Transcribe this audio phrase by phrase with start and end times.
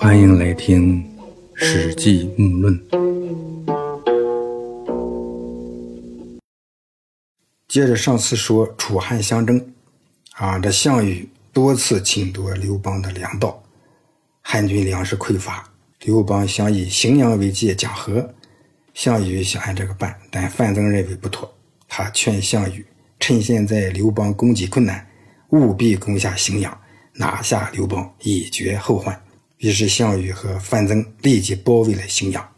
[0.00, 1.02] 欢迎来听
[1.54, 2.80] 《史记·木论》。
[7.66, 9.72] 接着上次说楚汉相争，
[10.34, 13.60] 啊，这项羽多次侵夺刘邦的粮道，
[14.40, 15.68] 汉军粮食匮乏，
[16.04, 18.32] 刘邦想以荥阳为界讲和，
[18.94, 21.52] 项羽想按这个办，但范增认为不妥，
[21.88, 22.86] 他劝项羽
[23.18, 25.04] 趁现在刘邦供给困难，
[25.50, 26.80] 务必攻下荥阳，
[27.14, 29.20] 拿下刘邦，以绝后患。
[29.58, 32.48] 于是项羽和范增立即包围了荥阳。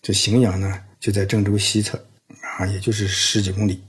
[0.00, 2.02] 这荥阳呢，就在郑州西侧，
[2.58, 3.80] 啊，也就是十几公里。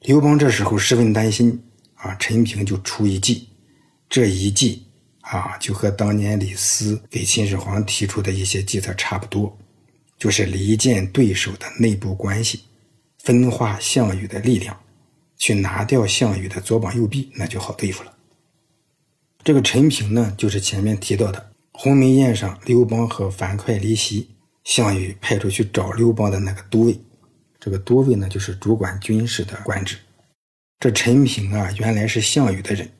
[0.00, 1.62] 刘邦这时候十分担心，
[1.94, 3.48] 啊，陈平就出一计。
[4.08, 4.86] 这一计
[5.22, 9.58] 啊，就和当年李斯给秦始皇提出的一些计策差不多，
[10.16, 12.60] 就是离间对手的内部关系，
[13.18, 14.78] 分化项羽的力量，
[15.36, 18.13] 去拿掉项羽的左膀右臂，那就好对付了。
[19.44, 24.30] 这个陈平呢，就是前面提到的鸿门宴上刘邦和樊哙离席，
[24.64, 26.98] 项羽派出去找刘邦的那个都尉。
[27.60, 29.98] 这个都尉呢，就是主管军事的官职。
[30.80, 32.90] 这陈平啊，原来是项羽的人，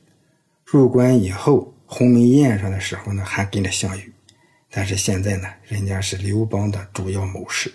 [0.63, 4.13] 入关以后，鸿门宴上的时候呢，还跟着项羽，
[4.69, 7.73] 但是现在呢，人家是刘邦的主要谋士。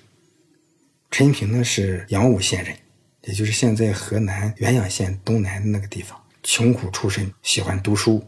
[1.11, 2.77] 陈平呢，是阳武县人，
[3.25, 8.23] 也就是现在河南原阳县东南的那个地方，穷苦出身，喜欢读书。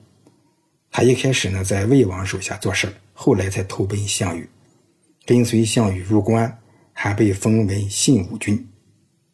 [0.93, 4.47] 他一开始呢，在魏王手下做事后来才投奔项羽，
[5.25, 6.59] 跟随项羽入关，
[6.93, 8.69] 还被封为信武君。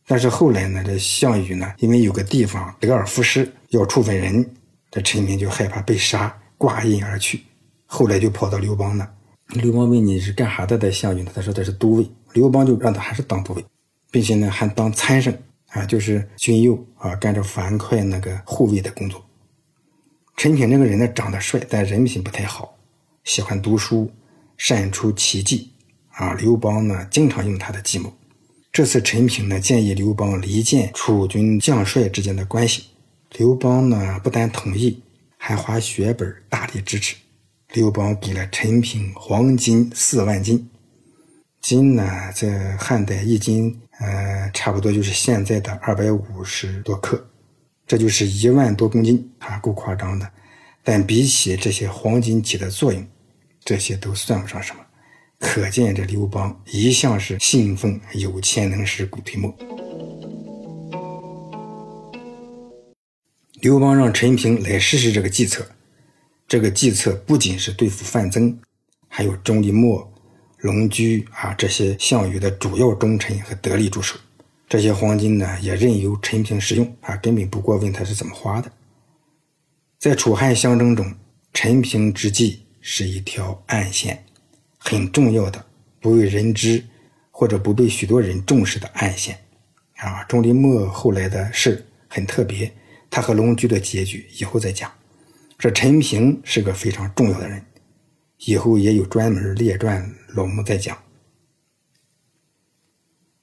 [0.06, 4.48] 但是后来呢，这项羽呢，因为有个地方得而复失，要处分人，
[4.88, 7.42] 这陈平就害怕被杀，挂印而去。
[7.86, 9.06] 后来就跑到刘邦那。
[9.48, 10.78] 刘邦问你是干啥的？
[10.78, 11.32] 在项羽呢？
[11.34, 12.08] 他说他是都尉。
[12.34, 13.64] 刘邦就让他还是当都尉，
[14.12, 15.36] 并且呢，还当参生
[15.70, 19.20] 啊，就是军右啊，干着樊哙那个护卫的工作。
[20.38, 22.78] 陈平这个人呢，长得帅，但人品不太好，
[23.24, 24.08] 喜欢读书，
[24.56, 25.72] 善出奇计，
[26.12, 28.16] 啊，刘邦呢经常用他的计谋。
[28.70, 32.84] 这次陈平呢建议刘邦离间楚军将帅之间的关系，
[33.36, 35.02] 刘邦呢不但同意，
[35.36, 37.16] 还花血本大力支持。
[37.72, 40.70] 刘邦给了陈平黄金四万斤，
[41.60, 47.28] 金呢在汉代一斤，呃，差不多就是现在的二百五十多克。
[47.88, 50.30] 这就是一万多公斤啊，够夸张的。
[50.84, 53.04] 但比起这些黄金起的作用，
[53.64, 54.80] 这些都算不上什么。
[55.38, 59.54] 可见这刘邦一向是信奉有钱能使鬼推磨。
[63.60, 65.66] 刘邦让陈平来试试这个计策。
[66.46, 68.58] 这个计策不仅是对付范增，
[69.08, 70.06] 还有钟离昧、
[70.58, 74.16] 龙驹啊这些项羽的主要忠臣和得力助手。
[74.68, 78.70] 这些黄金呢，也任由陈平使用啊，根本不过问他是怎么花的。
[79.98, 81.14] 在楚汉相争中，
[81.54, 84.22] 陈平之计是一条暗线，
[84.76, 85.64] 很重要的、
[86.00, 86.84] 不为人知
[87.30, 89.38] 或者不被许多人重视的暗线。
[89.96, 92.70] 啊，钟离昧后来的事很特别，
[93.08, 94.92] 他和龙驹的结局以后再讲。
[95.58, 97.64] 这陈平是个非常重要的人，
[98.44, 100.96] 以后也有专门列传，老木再讲。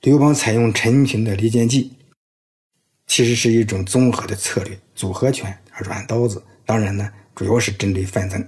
[0.06, 1.92] 刘邦采用陈平的离间计，
[3.08, 6.44] 其实是一种综合的策略，组合拳、软刀子。
[6.64, 8.48] 当然呢，主要是针对范增。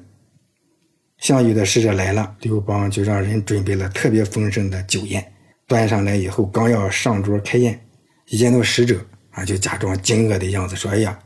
[1.17, 5.33] 项羽的使者来了，刘邦就让人准备了特别丰盛的酒宴，
[5.65, 7.83] 端上来以后，刚要上桌开宴，
[8.27, 11.17] 一见到使者啊，就假装惊愕的样子，说：“哎呀，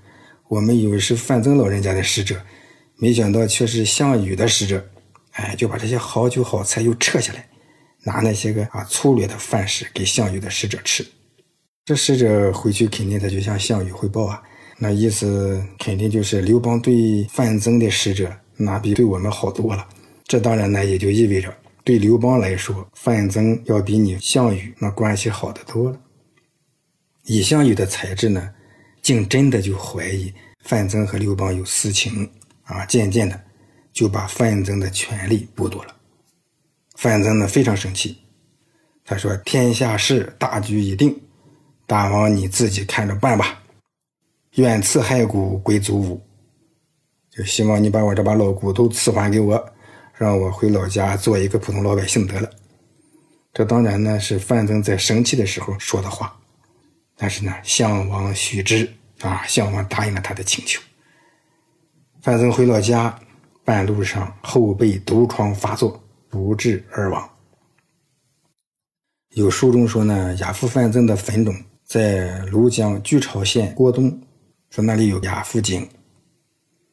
[0.48, 2.42] 我们以为是范增老人家的使者，
[2.96, 4.90] 没想到却是项羽的使者。”
[5.36, 7.46] 哎，就把这些好酒好菜又撤下来。
[8.03, 11.06] 拿那些个啊粗略的饭食给项羽的使者吃，
[11.85, 14.41] 这使者回去肯定他就向项羽汇报啊，
[14.78, 19.88] 那意思肯定就是刘邦对范增的使者那比对我们好多了。
[20.25, 21.53] 这当然呢也就意味着
[21.84, 26.00] 对刘邦来说，范增要比你项羽那关系好得多了。
[27.25, 28.50] 以项羽的才智呢，
[29.01, 30.33] 竟真的就怀疑
[30.63, 32.29] 范增和刘邦有私情
[32.63, 33.39] 啊，渐渐的
[33.94, 35.95] 就把范增的权力剥夺了。
[37.01, 38.15] 范增呢非常生气，
[39.03, 41.19] 他说：“天下事大局已定，
[41.88, 43.59] 大王你自己看着办吧。
[44.51, 46.21] 愿赐骸骨归祖武，
[47.31, 49.74] 就希望你把我这把老骨头赐还给我，
[50.13, 52.48] 让我回老家做一个普通老百姓得了。”
[53.51, 56.39] 这当然呢是范增在生气的时候说的话，
[57.18, 58.88] 但是呢项王许之
[59.21, 60.80] 啊，项王答应了他的请求。
[62.21, 63.19] 范增回老家，
[63.65, 66.00] 半路上后背毒疮发作。
[66.31, 67.30] 不治而亡。
[69.36, 71.56] 有书中说呢，亚父范增的坟冢
[71.86, 74.19] 在庐江居巢县郭东，
[74.69, 75.88] 说那里有亚父井，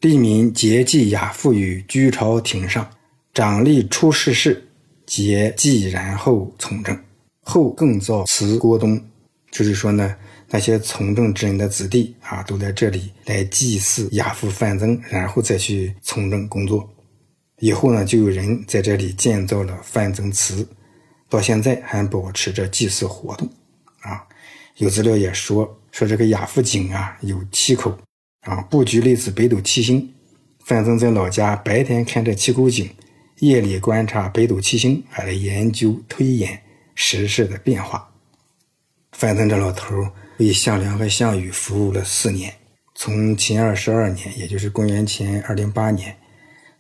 [0.00, 2.88] 地民皆祭亚父于居巢亭上，
[3.32, 4.68] 长吏出世事，
[5.06, 6.96] 皆既然后从政。
[7.40, 9.00] 后更造祠郭东，
[9.50, 10.14] 就是说呢，
[10.48, 16.88] 那些从政之人的子弟啊，都在这里来祭祀亚父范增，然后再去从政工作。
[17.60, 20.66] 以后呢，就有人在这里建造了范增祠，
[21.28, 23.48] 到现在还保持着祭祀活动。
[24.00, 24.24] 啊，
[24.76, 27.98] 有资料也说说这个亚父井啊有七口，
[28.42, 30.12] 啊，布局类似北斗七星。
[30.64, 32.90] 范增在老家白天看这七口井，
[33.38, 36.62] 夜里观察北斗七星，还来研究推演。
[37.00, 38.10] 时事的变化。
[39.12, 39.94] 范增这老头
[40.38, 42.52] 为项梁和项羽服务了四年，
[42.96, 46.17] 从秦二十二年，也就是公元前二零八年，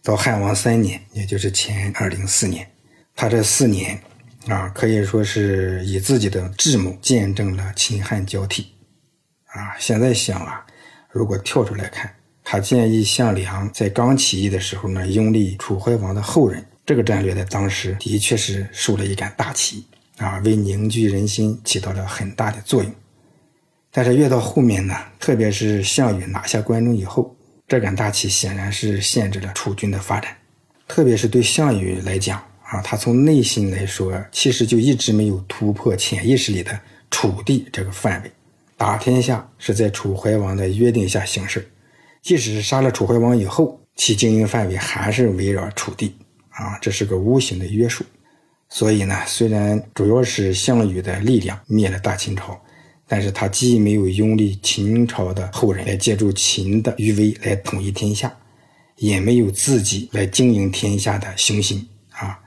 [0.08, 2.66] 到汉王三年，也就是前二零四年，
[3.14, 4.00] 他这四年
[4.46, 8.72] 啊，可以说是以自己的智谋见证了秦汉交替。
[9.48, 10.64] 啊，现在想啊，
[11.10, 12.10] 如果跳出来看，
[12.42, 19.84] 他建议项梁在刚起义的时候呢，拥立楚怀王的后人，这个战略在当时的确是树了一杆大旗。
[20.16, 22.90] 啊，为凝聚人心起到了很大的作用。
[23.92, 27.36] 但是越到后面呢，特别是项羽拿下关中以后，
[27.68, 30.34] 这杆大旗显然是限制了楚军的发展。
[30.88, 36.80] 特别是对项羽来讲，啊，他从内心来说，其实就一直没有突破潜意识里的
[37.10, 38.32] 楚地这个范围。
[38.78, 41.70] 打天下是在楚怀王的约定下行事，
[42.22, 46.16] 即使是杀了楚怀王以后，其经营范围还是围绕楚地。
[46.48, 48.04] 啊，这是个无形的约束。
[48.70, 52.60] 所以呢，虽然主要是项羽的力量灭了大秦朝，
[53.08, 58.32] 但是他既没有拥立秦朝的后人来借助秦的余威来统一天下，
[58.96, 62.38] 也没有自己来经营天下的雄心啊，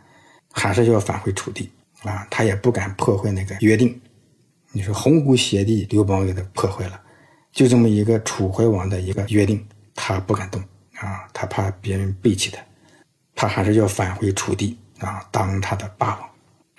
[0.51, 1.69] 还是要返回楚地
[2.03, 3.99] 啊，他也不敢破坏那个约定。
[4.71, 7.01] 你说鸿鹄邪地，刘邦给他破坏了，
[7.51, 9.65] 就这么一个楚怀王的一个约定，
[9.95, 10.61] 他不敢动
[10.95, 12.63] 啊，他怕别人背弃他，
[13.35, 14.77] 他还是要返回楚地。
[14.99, 16.29] 啊，当他的霸王，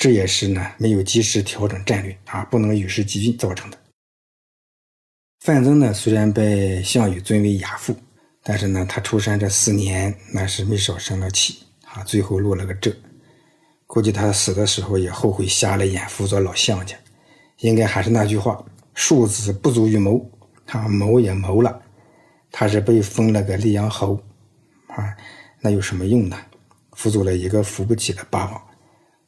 [0.03, 3.79] 这也是呢没有及时调整战略啊，不能与时俱进造成的。
[5.39, 7.95] 范增呢，虽然被项羽尊为亚父，
[8.43, 12.93] 但是呢，他出山这四年那是没少生了气啊，最后落了个这。
[13.87, 16.97] 估计他死的时候也后悔瞎了眼辅佐老项家，
[17.59, 18.61] 应该还是那句话：
[18.95, 20.29] 庶子不足与谋，
[20.67, 21.81] 他谋也谋了，
[22.51, 24.21] 他是被封了个溧阳侯
[24.89, 25.17] 啊，
[25.61, 26.37] 那有什么用呢？
[26.91, 28.63] 辅佐了一个扶不起的霸王，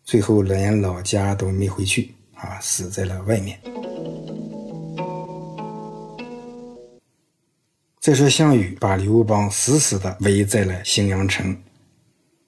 [0.05, 3.59] 最后连老家都没回去啊，死在了外面。
[8.01, 11.57] 再说项羽把刘邦死死的围在了荥阳城，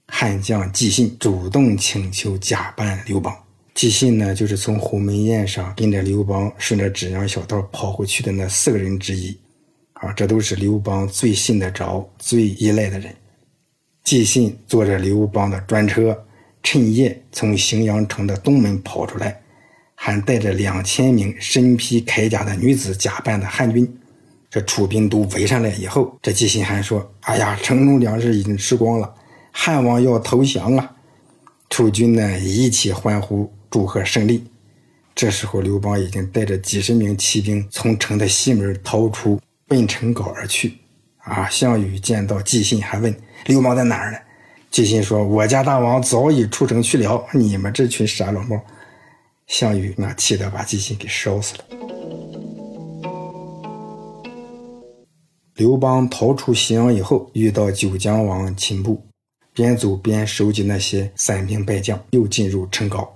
[0.08, 3.34] 汉将纪信主动请求假扮刘邦。
[3.72, 9.34] 纪信呢，就是从鸿门宴上跟着刘邦顺着芷阳小道跑回去的那四个人之一，
[9.94, 13.14] 啊，这都是刘邦最信得着、最依赖的人。
[14.04, 16.25] 纪信坐着刘邦的专车，
[16.68, 19.40] 趁夜从荥阳城的东门跑出来，
[19.94, 23.88] 还带着两千名身披铠甲的女子假扮的汉军。
[24.50, 29.14] 这楚兵都围上来以后，这纪信还说：“哎呀，城中粮食已经吃光了，
[29.52, 30.96] 汉王要投降了。”
[31.70, 34.44] 楚军呢一起欢呼祝贺胜利。
[35.14, 40.78] 这时候，刘邦已经带着几十名骑兵从城的西门逃出，奔城皋而去。
[41.18, 41.48] 啊！
[41.48, 43.14] 项羽见到纪信，还问
[43.46, 44.18] 刘邦在哪儿呢？
[44.70, 47.24] 纪信说：“我家大王早已出城去了。
[47.32, 48.60] 你们这群傻老猫！”
[49.46, 51.64] 项羽那气得把纪信给烧死了。
[55.54, 59.00] 刘邦逃出咸阳以后，遇到九江王秦布，
[59.54, 63.08] 边走边收集那些散兵败将，又进入城皋。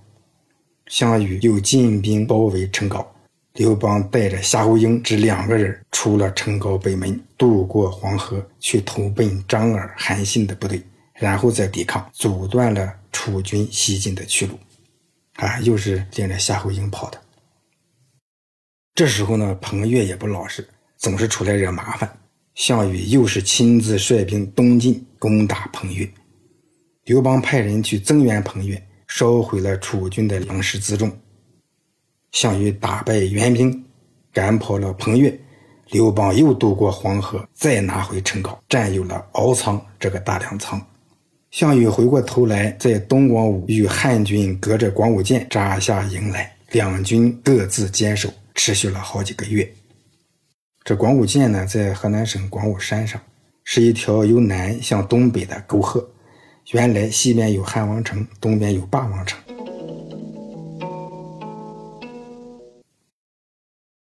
[0.87, 3.05] 项羽又进兵包围城皋。
[3.55, 10.81] 刘邦带着夏侯婴这两个人出了城皋北门，渡过黄河，去投奔张耳、韩信的部队，
[11.21, 14.59] 然后再抵抗，阻断了楚军西进的去路。
[15.35, 17.21] 啊，又是领着夏侯婴跑的。
[18.95, 22.11] 这时候呢，彭越也不老实，总是出来惹麻烦。
[22.55, 26.11] 项羽又是亲自率兵东进攻打彭越，
[27.05, 31.11] 刘邦派人去增援彭越，烧毁了楚军的粮食辎重。
[32.33, 33.85] 项羽打败援兵，
[34.33, 35.39] 赶跑了彭越，
[35.91, 40.85] 刘邦又渡过黄河，再拿回陈皋，占有了敖仓这个大粮仓。
[41.51, 49.69] 项羽回过头来，在东广武与汉军隔着广武涧扎下营来，两军各自坚守，持续了好几个月。
[50.85, 53.21] 这广武涧呢，在河南省广武山上，
[53.65, 56.09] 是一条由南向东北的沟壑。
[56.71, 59.37] 原来西边有汉王城，东边有霸王城。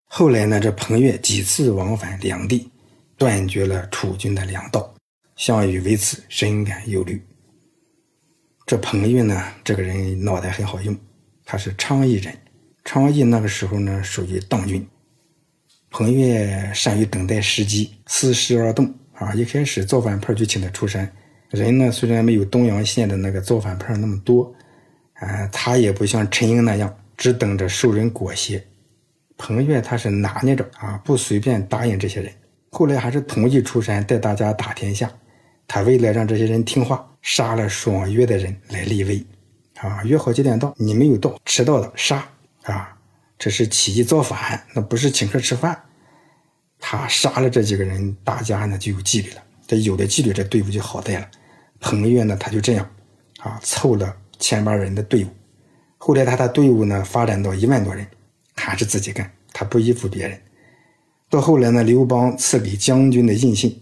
[0.07, 2.71] 后来呢，这彭越几次往返两地，
[3.19, 4.95] 断绝了楚军的粮道。
[5.37, 7.23] 项羽为此深感忧虑。
[8.67, 10.97] 这彭越呢，这个人脑袋很好用，
[11.45, 12.35] 他是昌邑人。
[12.83, 14.87] 昌邑那个时候呢，属于党军。
[15.91, 19.33] 彭越善于等待时机，伺时而动啊！
[19.35, 21.11] 一开始造反派就请他出山，
[21.51, 24.53] 人呢虽然没有东阳县的那个造反派那么多，
[25.15, 28.61] 啊，他也不像陈英那样只等着受人裹挟。
[29.37, 32.33] 彭越他是拿捏着啊，不随便答应这些人。
[32.71, 35.11] 后来还是同意出山带大家打天下。
[35.69, 39.25] 他为了让这些人听话，杀了爽约的人来立威，
[39.79, 42.29] 啊，约好几点到，你没有到，迟到了杀
[42.65, 42.95] 啊！
[43.39, 45.85] 这是起义造反，那不是请客吃饭。
[46.79, 49.43] 他杀了这几个人，大家呢就有纪律了。
[49.67, 51.27] 这有了纪律，这队伍就好带了。
[51.81, 52.87] 彭越呢，他就这样
[53.41, 55.29] 啊，凑了千八人的队伍。
[55.97, 58.07] 后来他的队伍呢发展到一万多人，
[58.55, 60.39] 还是自己干，他不依附别人。
[61.31, 63.81] 到后来呢，刘邦赐给将军的印信，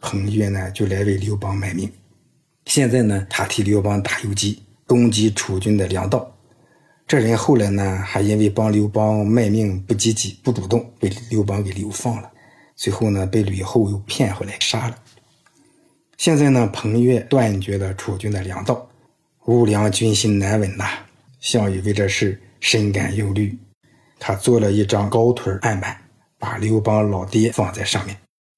[0.00, 1.92] 彭越呢就来为刘邦卖命。
[2.66, 6.36] 现在呢，他替刘邦打游击，攻击楚军的粮道。
[7.06, 12.30] 这人后来呢，还因为帮刘邦卖命不积极、不主动，被刘邦给流放了。
[12.76, 14.96] 最后呢，被吕后又骗回来杀了。
[16.16, 18.88] 现在呢，彭越断绝了楚军的粮道，
[19.46, 20.86] 乌梁军心难稳呐。
[21.40, 23.58] 项羽为这事深感忧虑，
[24.18, 25.96] 他做了一张高腿案板，
[26.38, 28.16] 把刘邦老爹放在上面，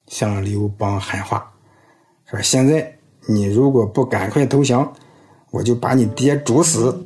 [0.09, 1.51] 向刘邦喊话，
[2.29, 4.93] 说：“现在你如果不赶快投降，
[5.51, 6.99] 我就把你爹煮死。”